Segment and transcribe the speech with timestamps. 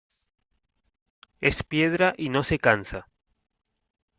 [1.41, 3.07] Es de piedra y no se cansa.